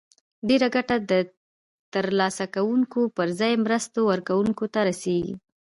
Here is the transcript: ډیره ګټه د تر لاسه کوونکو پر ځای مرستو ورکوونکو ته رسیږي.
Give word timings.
ډیره 0.47 0.67
ګټه 0.75 0.95
د 1.09 1.11
تر 1.93 2.05
لاسه 2.19 2.45
کوونکو 2.55 3.01
پر 3.17 3.27
ځای 3.39 3.53
مرستو 3.65 3.99
ورکوونکو 4.11 4.63
ته 4.73 4.79
رسیږي. 4.89 5.33